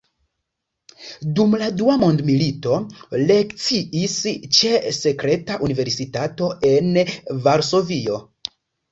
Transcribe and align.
Dum 1.39 1.51
la 1.63 1.65
dua 1.81 1.97
mondmilito 2.03 2.77
lekciis 3.31 4.15
ĉe 4.59 4.71
sekreta 4.99 5.59
universitato 5.67 6.49
en 6.71 6.97
Varsovio. 7.49 8.17